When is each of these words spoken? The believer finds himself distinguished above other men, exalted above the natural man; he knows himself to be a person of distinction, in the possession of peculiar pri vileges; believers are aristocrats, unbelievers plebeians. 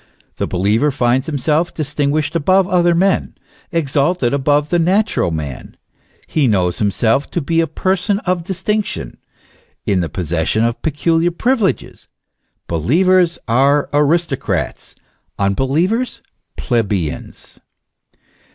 The 0.37 0.47
believer 0.47 0.89
finds 0.89 1.27
himself 1.27 1.75
distinguished 1.75 2.35
above 2.35 2.67
other 2.67 2.95
men, 2.95 3.35
exalted 3.71 4.33
above 4.33 4.69
the 4.69 4.79
natural 4.79 5.29
man; 5.29 5.77
he 6.25 6.47
knows 6.47 6.79
himself 6.79 7.27
to 7.27 7.39
be 7.39 7.61
a 7.61 7.67
person 7.67 8.17
of 8.21 8.43
distinction, 8.43 9.17
in 9.85 9.99
the 9.99 10.09
possession 10.09 10.63
of 10.63 10.81
peculiar 10.81 11.29
pri 11.29 11.53
vileges; 11.53 12.07
believers 12.67 13.37
are 13.47 13.89
aristocrats, 13.93 14.95
unbelievers 15.37 16.23
plebeians. 16.57 17.59